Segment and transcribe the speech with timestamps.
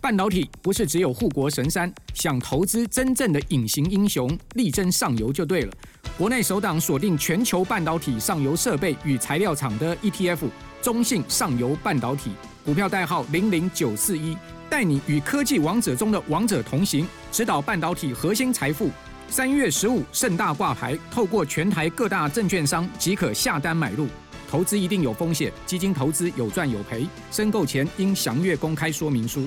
[0.00, 5.72] 半导体不是只有护国神山，想投资真正的隐形英雄，力争上游就对了。
[6.16, 10.38] 国内首档锁定全球半导体上游设备与材料厂的 ETF，
[10.80, 12.30] 中信上游半导体，
[12.64, 14.34] 股票代号零零九四一，
[14.70, 18.90] 带你与科技王者中的王者同行，指导半导体核心财富。
[19.28, 24.08] 三月十五盛大挂牌，透过全台各大证券商即可下单买入。
[24.50, 29.46] 投资一定有风险，基金投资有赚有赔，申购前应详阅公开说明书。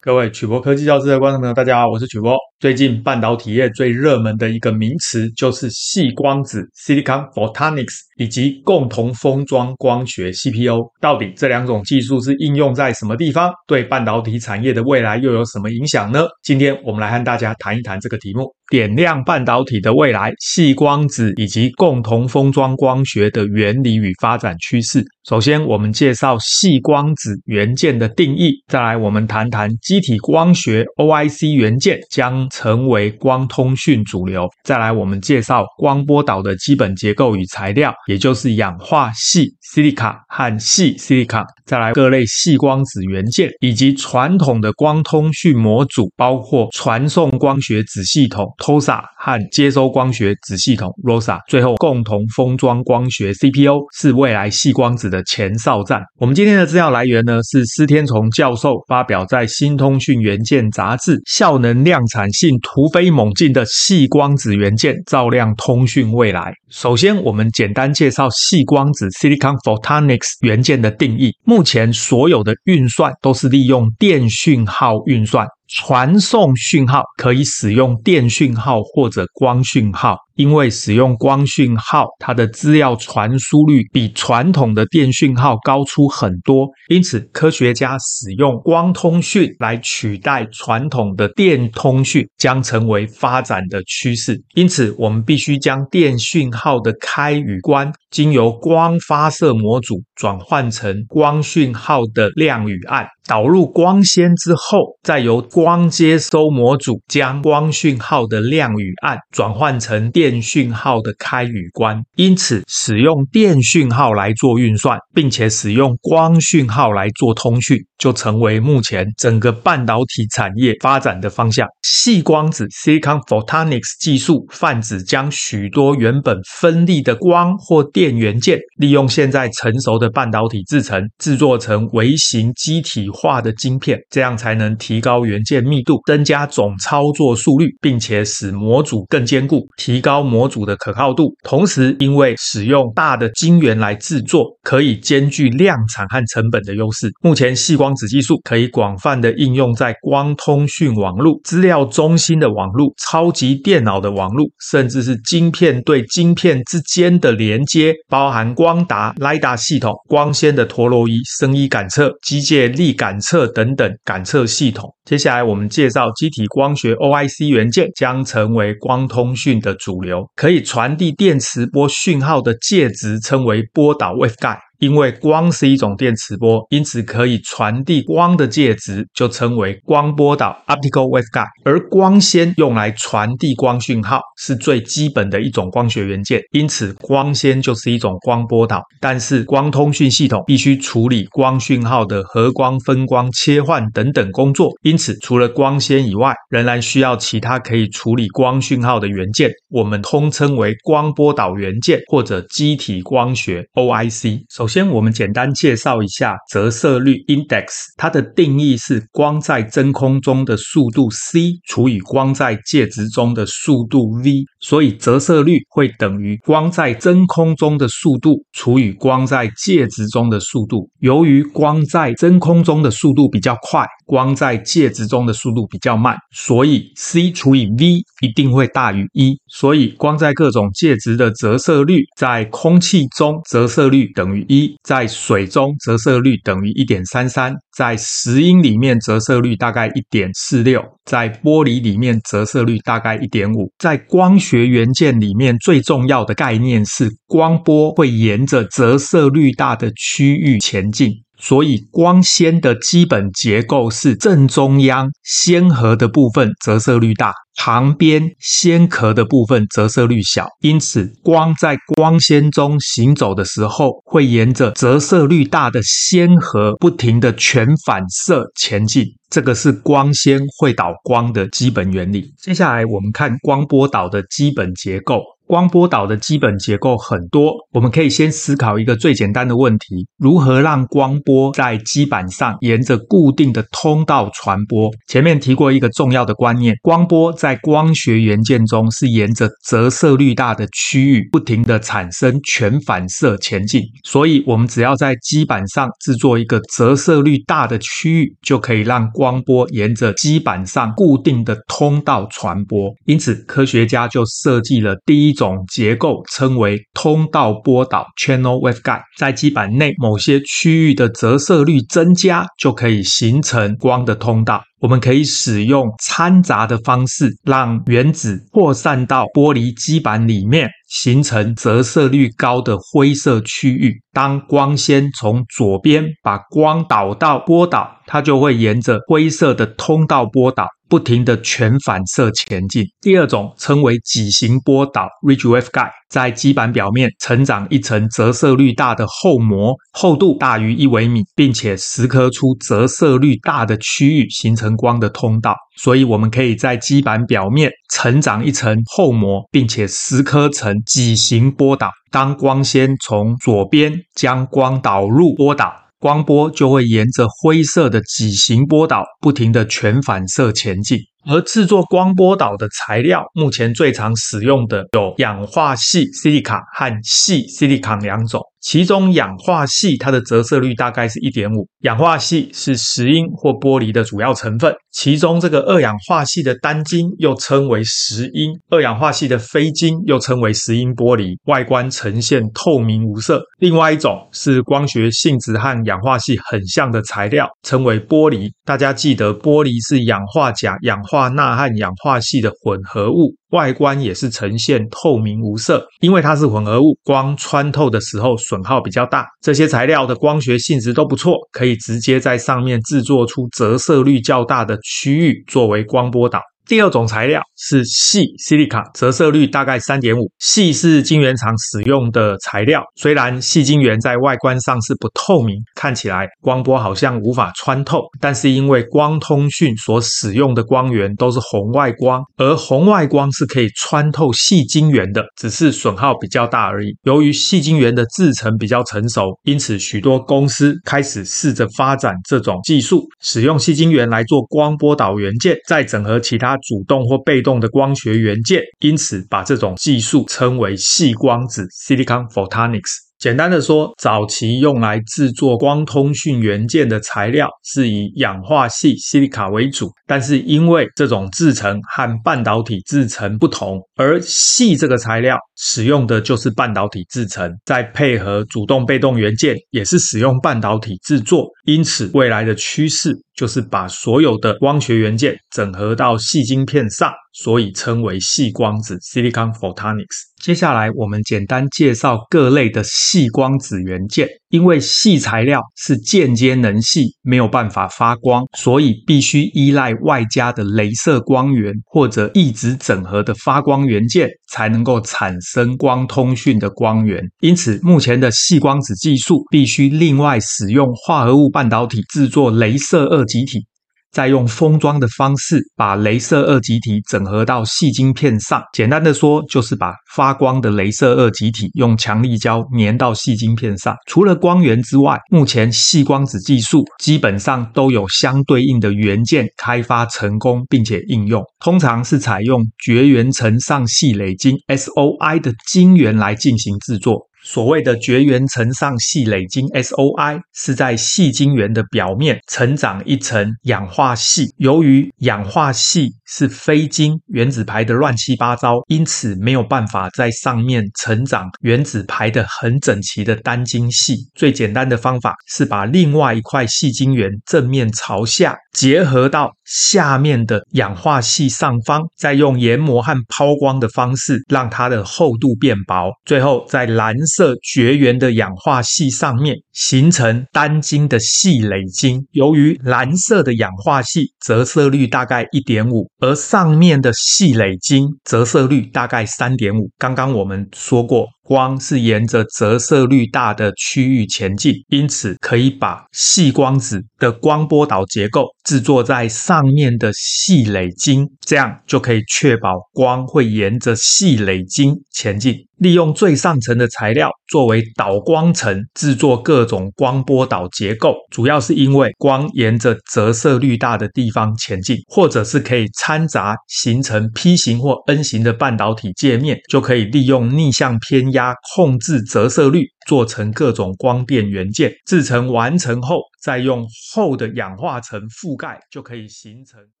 [0.00, 2.47] 各位曲博科技教室的观众朋友，大家好，我是曲博。
[2.60, 10.90] 最近半导体业最热门的一个名词就是细光子 （Silicon Photonics） 以及共同封装光学 （CPO）。
[11.00, 13.52] 到底这两种技术是应用在什么地方？
[13.68, 16.26] 对半导体产业的未来又有什么影响呢？
[16.42, 18.52] 今天我们来和大家谈一谈这个题目。
[18.70, 25.02] 点亮半导体的未来，细光子以及共同封装光学的原理与发展趋势。
[25.26, 34.48] 首先，我们介绍细光子元件的定义，再来我们谈谈机体光学 OIC 元件将成为光通讯主流。
[34.64, 41.44] 再来，我们介绍光波导的基本结构与材料，也就是氧化系 （Silica） 和矽 （Silicon）。
[41.68, 48.46] 再来，各类细光子元件以及传统的光通讯模组，包括传送光学子系统。
[48.56, 56.00] TOSA 和接收光学子系统 ROSA，最后共同封装光学 CPU 是未来细光子的前哨站。
[56.16, 66.50] 我们今天的资料来源呢，是施天从教授发表在《新通讯元件杂志》，效能量产性突飞猛进的细光子元件照亮通讯未来。
[66.70, 71.36] 首先，我们简单介绍细光子 Silicon Photonics 元件的定义。
[71.44, 75.44] 目目前所有的运算都是利用电讯号运算。
[75.66, 80.16] 传送讯号可以使用电讯号或者光讯号。
[80.38, 94.40] 因为使用光讯号，它的资料传输率比传统的电讯号高出很多，因此科学家使用光通讯来取代传统的电通讯将成为发展的趋势。
[94.54, 110.27] 因此，我们必须将电讯号的开与关经由光发射模组转换成光讯号的亮与暗，导入光纤之后，再由光接收模组将光讯号的亮与暗转换成电。
[110.28, 121.66] 电讯号的开与关，因此使用电讯号来做运算，并且使用光讯号来做通讯，就成为目前整个半导体产业发展的方向。
[121.82, 140.17] 细光子 （Silicon Photonics） 技术泛指将许多原本分立的光或电元件，利用现在成熟的半导体制成，制作成微型机体化的晶片，这样才能提高元件密度，增加总操作速率，并且使模组更坚固，提高。
[140.22, 147.10] 模组的可靠度，同时因为使用大的晶圆来制作，可以兼具量产和成本的优势。
[147.22, 164.92] 目前细光子技术可以广泛的应用在光通讯网络、资料中心的网络、超级电脑的网络，甚至是晶片对晶片之间的连接，包含光达、LiDAR 系统、光纤的陀螺仪、声音感测、机械力感测等等感测系统。
[165.08, 170.30] 接下来我们介绍机体光学 OIC 元件将成为光通讯的主流。
[170.36, 174.67] 可以传递电磁波讯号的介质称为波导 waveguide。
[174.78, 181.48] 因为光是一种电磁波，因此可以传递光的介质就称为光波导 （optical waveguide）。
[181.64, 188.80] 而光纤用来传递光讯号是最基本的一种光学元件，因此光纤就是一种光波导。
[189.00, 204.44] 但是光通讯系统必须处理光讯号的和光、分光、切换等等工作，因此除了光纤以外，仍然需要其他可以处理光讯号的元件，我们通称为光波导元件或者机体光学 （OIC）。
[204.68, 207.64] 首先，我们简单介绍一下折射率 index，
[207.96, 220.90] 它的定义是光在真空中的速度 c 除以光在介质中的速度 v，所以折射率会等于光在真空中的速度除以光在介质中的速度。
[221.00, 229.36] 由于光在真空中的速度比较快，光在介质中的速度比较慢，所以 c 除以 v 一定会大于一。
[229.48, 234.74] 所以光在各种介质的折射率，在空气中折射率等于一。
[234.82, 243.72] 在水中折射率等于一点三三，在石英里面折射率大概一点四六，在玻璃里面折射率大概一点五。
[243.78, 251.12] 在光学元件里面最重要的概念是光波会沿着折射率大的区域前进。
[251.40, 260.48] 所以光纤的基本结构是正中央纤核的部分折射率大，旁边纤壳的部分折射率小。
[260.62, 269.04] 因此，光在光纤中行走的时候，会沿着折射率大的纤核不停地全全反射前进。
[269.30, 272.32] 这个是光纤会导光的基本原理。
[272.38, 275.22] 接下来我们看光波导的基本结构。
[275.48, 284.90] 光波导的基本结构很多，我们可以先思考一个最简单的问题：如何让光波在基板上沿着固定的通道传播？
[285.06, 302.92] 前面提过一个重要的观念，光波在光学元件中是沿着折射率大的区域不停地产生全反射前进，所以我们只要在基板上制作一个折射率大的区域，就可以让光波沿着基板上固定的通道传播。
[303.06, 305.37] 因此，科学家就设计了第一。
[305.38, 314.60] 种结构称为通道波导 （channel waveguide），在基板内某些区域的折射率增加，就可以形成光的通道。
[314.80, 323.94] 我们可以使用掺杂的方式，让原子扩散到玻璃基板里面，形成折射率高的灰色区域。
[324.12, 332.84] 当光纤从左边把光导到波导，它就会沿着灰色的通道波导，不停地全反射前进。
[333.00, 345.54] 第二种称为矩形波导 （ridge waveguide），在基板表面成长一层折射率大的厚膜，厚度大于一微米，并且蚀刻出折射率大的区域，形成光的通道。
[345.80, 351.90] 所以，我们可以在基板表面成长一层厚膜，并且蚀刻成矩形波导。
[352.10, 355.87] 当光纤从左边将光导入波导。
[356.00, 360.98] 光波就会沿着灰色的矩形波导，不停的全反射前进。
[361.26, 368.40] 而制作光波导的材料，目前最常使用的有氧化矽 （silica） 和矽 （silicon） 两种。
[368.60, 374.74] 其中氧化矽它的折射率大概是一点五，氧化矽是石英或玻璃的主要成分。
[374.90, 383.40] 其中这个二氧化矽的单晶又称为石英，二氧化矽的非晶又称为石英玻璃，外观呈现透明无色。
[383.60, 388.50] 另外一种是光学性质和氧化矽很像的材料，称为玻璃。
[388.64, 393.34] 大家记得玻璃是氧化钾、氧化钠和氧化系的混合物。
[393.50, 399.26] 外观也是呈现透明无色，因为它是混合物，光穿透的时候损耗比较大。
[399.40, 406.42] 这些材料的光学性质都不错，可以直接在上面制作出折射率较大的区域，作为光波导。
[406.68, 410.30] 第二种材料是细 （silica），折射率大概三点五。
[410.38, 426.94] 矽是晶圆厂使用的材料，虽然细晶圆在外观上是不透明，看起来光波好像无法穿透，但是因为光通讯所使用的光源都是红外光，而红外光是可以穿透细晶圆的，只是损耗比较大而已。
[427.04, 436.57] 由于细晶圆的制程比较成熟，因此许多公司开始试着发展这种技术，使用细晶圆来做光波导元件，再整合其他。
[436.62, 443.08] 主动或被动的光学元件，因此把这种技术称为细光子 （Silicon Photonics）。
[443.18, 467.12] 简单的说，早期用来制作光通讯元件的材料是以氧化系 （silica） 为主，但是因为这种制程和半导体制程不同，而矽这个材料使用的就是半导体制成，再配合主动被动元件也是使用半导体制作，因此未来的趋势就是把所有的光学元件整合到细晶片上。
[467.34, 470.24] 所以称为细光子 （Silicon Photonics）。
[470.42, 474.26] 接下来，我们简单介绍各类的细光子元件。
[474.50, 487.22] 因为细材料是间接能矽，没有办法发光，所以必须依赖外加的镭射光源或者一直整合的发光元件，才能够产生光通讯的光源。
[487.40, 493.66] 因此，目前的细光子技术必须另外使用化合物半导体制作镭射二极体。
[494.10, 498.62] 再用封装的方式把镭射二极体整合到细晶片上。
[498.72, 503.94] 简单的说，就是把发光的镭射二极体用强力胶粘到细晶片上。
[504.06, 511.42] 除了光源之外，目前细光子技术基本上都有相对应的元件开发成功，并且应用。
[511.60, 517.27] 通常是采用绝缘层上细磊晶 （SOI） 的晶圆来进行制作。
[517.50, 524.52] 所谓的绝缘层上系累晶 （SOI） 是在细晶圆的表面成长一层氧化系。
[524.58, 534.28] 由于氧化系是非晶，原子排的乱七八糟，因此没有办法在上面成长原子排的很整齐的单晶系。
[534.34, 547.54] 最简单的方法是把另外一块细晶圆正面朝下结合到下面的氧化系上方，再用研磨和抛光的方式让它的厚度变薄，最后在蓝色。
[547.62, 552.26] 绝缘的氧化系上面形成单晶的矽磊晶。
[552.30, 559.90] 由于蓝色的氧化系折射率大概一点五，而上面的矽磊晶折射率大概三点五。
[559.98, 561.26] 刚刚我们说过。
[561.48, 575.67] 光是沿着折射率大的区域前进，因此可以把细光子的光波导结构制作在上面的细磊晶，这样就可以确保光会沿着细磊晶前进。
[575.78, 594.92] 利用最上层的材料作为导光层，制作各种光波导结构，主要是因为光沿着折射率大的地方前进，或者是可以掺杂形成 P 型或 N 型的半导体界面，就可以利用逆向偏压控制折射率，做成各种光电元件。
[595.06, 599.80] 制成完成后，再用厚的氧化层覆盖，就可以形成。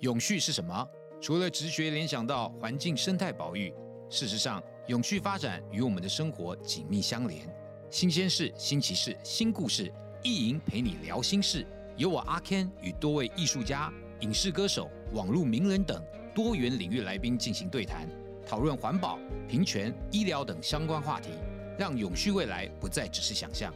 [0.00, 0.84] 永续是什么？
[1.20, 3.72] 除了直觉联想到环境生态保育，
[4.10, 4.60] 事实上。
[4.88, 7.46] 永续发展与我们的生活紧密相连，
[7.90, 9.92] 新鲜事、新奇事、新故事，
[10.22, 11.66] 意淫陪你聊心事。
[11.98, 16.02] 由我阿 Ken 与多位艺术家、影视歌手、网络名人等
[16.34, 18.08] 多元领域来宾进行对谈，
[18.46, 21.32] 讨论环保、平权、医疗等相关话题，
[21.78, 23.70] 让永续未来不再只是想象。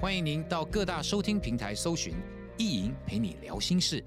[0.00, 2.14] 欢迎您到各大收听平台搜寻
[2.56, 4.02] “意淫陪你聊心事”。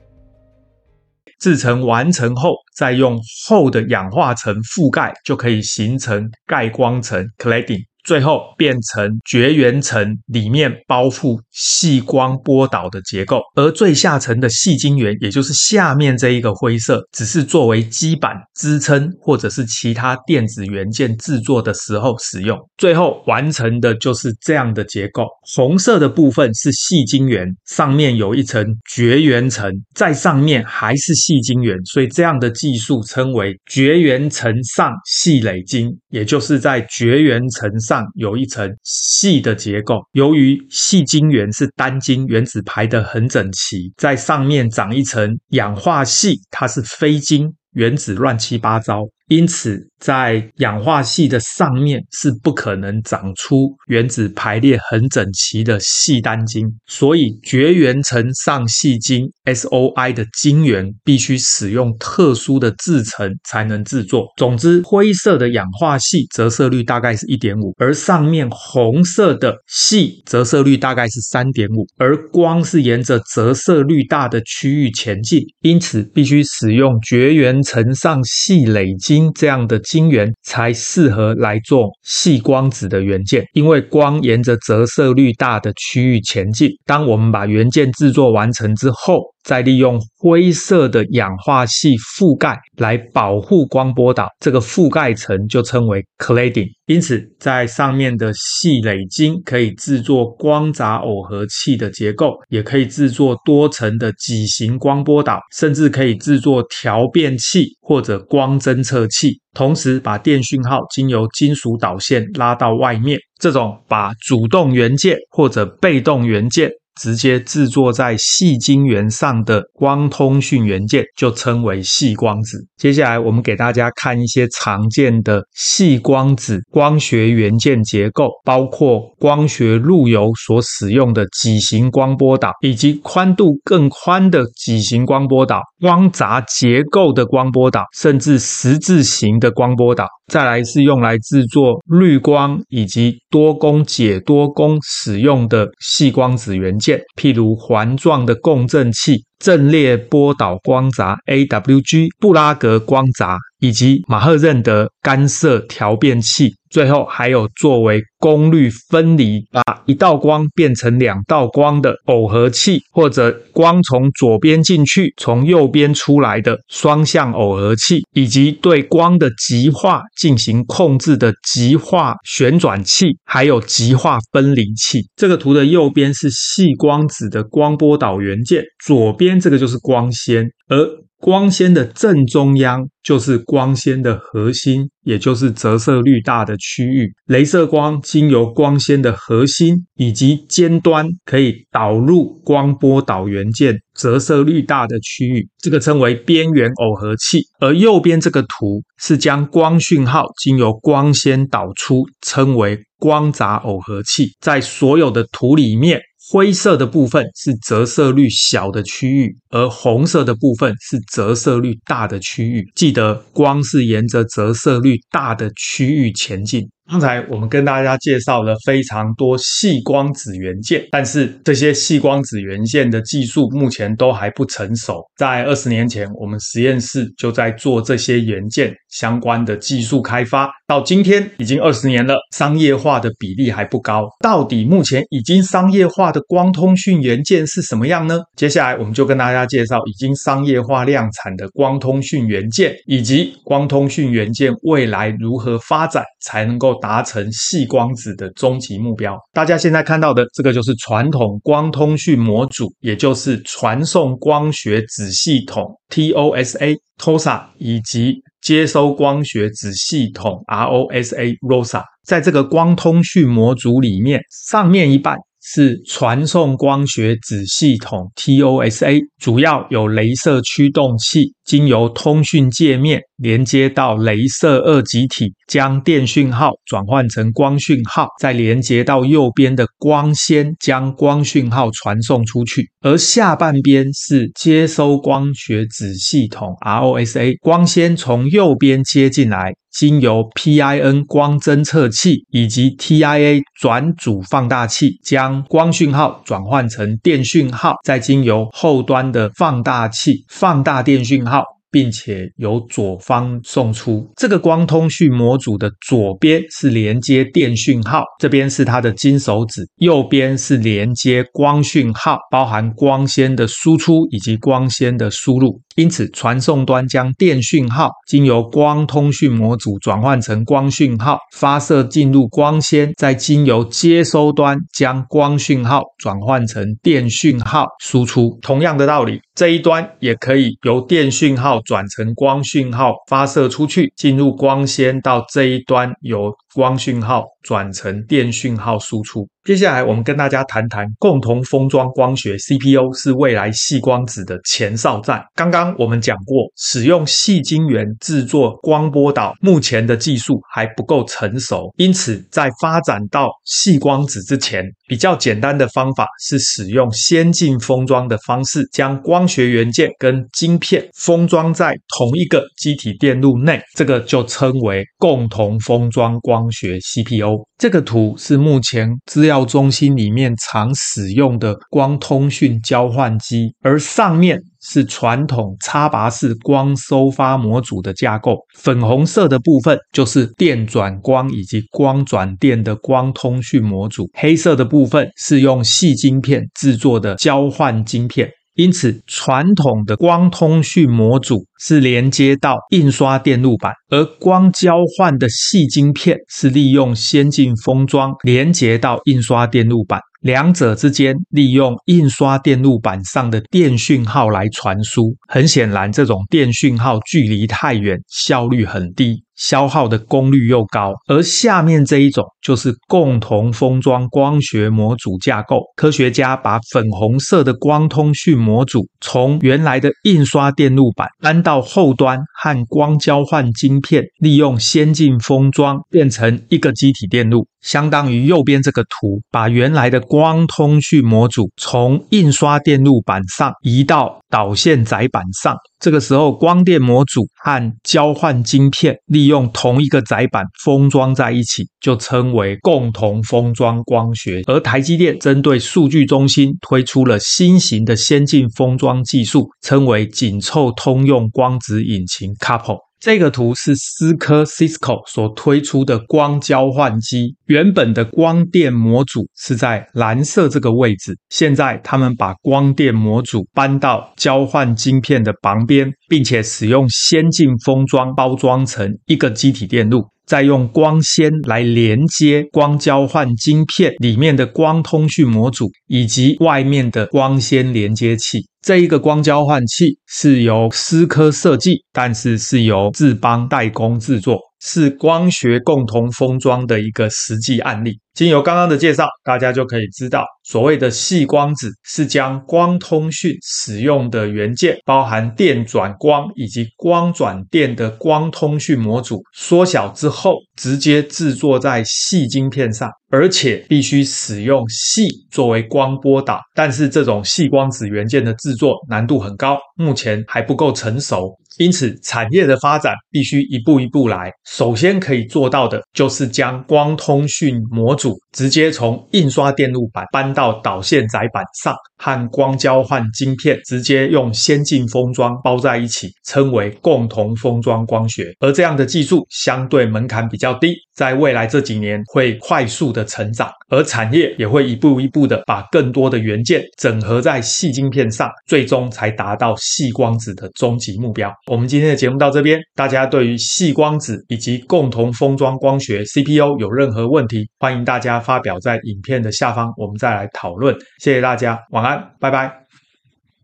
[1.40, 7.84] 制成完成后，再用厚的氧化层覆盖，就可以形成盖光层 （cladding）。
[8.08, 22.58] 最后变成绝缘层，里面包覆细光波导的结构，而最下层的细晶圆，也就是下面这一个灰色，只是作为基板支撑或者是其他电子元件制作的时候使用。
[22.78, 25.26] 最后完成的就是这样的结构。
[25.54, 37.97] 红色的部分是细晶圆，上面有一层绝缘层，在上面还是细晶圆，所以这样的技术称为绝缘层上细垒晶，也就是在绝缘层上。
[38.16, 64.28] 有一层细的结构，由于细晶圆是单晶，原子排得很整齐，在上面长一层氧化系，它是非晶，原子乱七八糟，因此，在氧化系的上面是不可能长出原子排列很整齐的细单晶，所以绝缘层上细晶 SOI 的晶圆必须使用特殊的制程才能制作。
[64.38, 78.94] 总之，灰色的氧化系折射率大概是一点五，而上面红色的系折射率大概是三点五，而光是沿着折射率大的区域前进，因此必须使用绝缘层上矽磊
[79.34, 79.82] 这样的。
[79.88, 86.70] 晶圆才适合来做细光子的元件，因为光沿着折射率大的区域前进。
[86.86, 96.68] 当我们把元件制作完成之后，再利用灰色的氧化系覆盖来保护光波导，这个覆盖层就称为 cladding。
[96.86, 113.18] 因此，在上面的细磊晶可以制作光闸耦合器的结构，也可以制作多层的几型光波导，甚至可以制作调变器或者光侦测器，同时把电讯号经由金属导线拉到外面。
[113.40, 116.70] 这种把主动元件或者被动元件。
[117.00, 122.58] 直接制作在细晶圆上的光通讯元件就称为细光子。
[122.78, 140.06] 接下来，我们给大家看一些常见的细光子光学元件结构，包括光学路由所使用的几型光波导，以及宽度更宽的几型光波导，光闸结构的光波导，甚至十字形的光波导。
[140.28, 153.38] 再来是用来制作滤光以及多功解多功使用的细光子元件，譬如环状的共振器、阵列波导光闸 （AWG）、布拉格光闸。
[153.60, 175.00] 以及马赫认德干涉调变器，最后还有作为功率分离，把一道光变成两道光的耦合器，或者光从左边进去，从右边出来的双向耦合器，以及对光的极化进行控制的极化旋转器，还有极化分离器。
[175.16, 181.08] 这个图的右边是细光子的光波导元件，左边边这个就是光纤，而。
[181.20, 187.12] 光纤的正中央就是光纤的核心，也就是折射率大的区域。
[187.26, 197.42] 镭射光经由光纤的核心以及尖端，可以导入光波导元件折射率大的区域，这个称为边缘耦合器。
[197.60, 204.28] 而右边这个图是将光讯号经由光纤导出，称为光闸耦合器。
[204.40, 206.00] 在所有的图里面。
[206.30, 212.70] 灰色的部分是折射率小的区域，而红色的部分是折射率大的区域。
[212.76, 216.70] 记得，光是沿着折射率大的区域前进。
[216.90, 225.04] 刚才我们跟大家介绍了非常多细光子元件，但是这些细光子元件的技术目前都还不成熟。
[225.18, 234.08] 在二十年前，我们实验室就在做这些元件相关的技术开发，到今天已经二十年了，商业化的比例还不高。
[234.24, 238.22] 到底目前已经商业化的光通讯元件是什么样呢？
[238.38, 249.18] 接下来我们就跟大家介绍已经商业化量产的光通讯元件，以及光通讯元件未来如何发展才能够达成细光子的终极目标。
[249.34, 261.84] 大家现在看到的这个就是传统光通讯模组，也就是传送光学子系统 TOSA、TOSA 以及接收光学子系统 ROSA、ROSA。
[262.06, 265.18] 在这个光通讯模组里面，上面一半。
[265.50, 282.70] 是传送光学子系统 TOSA，主要有镭射驱动器，经由通讯界面连接到镭射二极体，将电讯号转换成光讯号，再连接到右边的光纤，将光讯号传送出去。
[282.82, 289.54] 而下半边是接收光学子系统 ROSA，光纤从右边接进来。
[289.70, 301.37] 经由 PIN 光侦测器以及 TIA 转组放大器将光讯号转换成电讯号，再经由后端的放大器放大电讯号。
[301.78, 304.12] 并且由左方送出。
[304.16, 315.62] 这个光通讯模组的左边是连接电讯号，这边是它的金手指；右边是连接光讯号，包含光纤的输出以及光纤的输入。
[315.78, 328.40] 因此，传送端将电讯号经由光通讯模组转换成光讯号，发射进入光纤，再经由接收端将光讯号转换成电讯号输出。
[328.42, 329.22] 同样的道理。
[329.36, 339.28] 这一端也可以由电讯号转成光讯号发射出去，进入光纤到这一端由光讯号转成电讯号输出。
[339.48, 345.24] 接下来，我们跟大家谈谈共同封装光学 CPU 是未来细光子的前哨战。
[345.36, 367.46] 刚刚我们讲过，使用细晶圆制作光波导，目前的技术还不够成熟，因此在发展到细光子之前，比较简单的方法是使用先进封装的方式，将光学元件跟晶片封装在同一个机体电路内，这个就称为共同封装光学 CPU。
[367.58, 378.38] 这个图是目前资料中心里面常使用的光通讯交换机，而上面是传统插拔式光收发模组的架构。
[378.58, 388.30] 粉红色的部分就是电转光以及光转电的光通讯模组，黑色的部分是用细晶片制作的交换晶片。
[388.56, 400.02] 因此，传统的光通讯模组是连接到印刷电路板，而光交换的细晶片是利用先进封装连接到印刷电路板。
[400.28, 405.16] 两者之间利用印刷电路板上的电讯号来传输。
[405.30, 409.24] 很显然，这种电讯号距离太远，效率很低。
[409.38, 415.62] 消耗的功率又高，而下面这一种就是共同封装光学模组架构。
[415.76, 435.56] 科学家把粉红色的光通讯模组从原来的印刷电路板搬到后端和光交换晶片，利用先进封装变成一个积体电路，相当于右边这个图，把原来的光通讯模组从印刷电路板上移到导线载板上。
[435.80, 444.42] 这个时候，光电模组和交换晶片利用同一个载板封装在一起，就称为共同封装光学。
[444.48, 452.87] 而台积电针对数据中心推出了新型的先进封装技术，称为紧凑通用光子引擎 （couple）。
[453.00, 470.04] 这个图是思科 Cisco 所推出的光交换机，原本的光电模组是在蓝色这个位置，现在他们把光电模组搬到交换晶片的旁边，并且使用先进封装包装成一个机体电路。
[470.28, 478.46] 再用光纤来连接光交换晶片里面的光通讯模组以及外面的光纤连接器。
[478.62, 484.38] 这一个光交换器是由思科设计，但是是由智邦代工制作。
[484.60, 488.00] 是光学共同封装的一个实际案例。
[488.14, 506.40] 经由刚刚的介绍，大家就可以知道，所谓的细光子是将光通讯使用的元件，包含电转光以及光转电的光通讯模组，缩小之后，直接制作在细晶片上，而且必须使用细作为光波导。
[506.54, 511.36] 但是这种细光子元件的制作难度很高，目前还不够成熟。
[511.58, 514.32] 因此，产业的发展必须一步一步来。
[514.46, 528.32] 首先可以做到的，就是将光通讯模组直接从印刷电路板搬到导线载板上，和光交换晶片直接用先进封装包在一起，称为共同封装光学。
[528.40, 541.32] 而这样的技术相对门槛比较低，在未来这几年会快速的成长，而产业也会一步一步的把更多的元件整合在细晶片上，最终才达到细光子的终极目标。
[541.52, 550.76] 我们今天的节目到这边，大家对于细光子以及共同封装光学 CPU 有任何问题，欢迎大家发表在影片的下方，我们再来讨论。
[551.00, 552.67] 谢谢大家，晚安，拜拜。